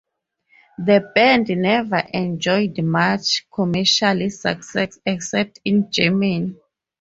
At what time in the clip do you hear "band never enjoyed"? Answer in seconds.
1.13-2.81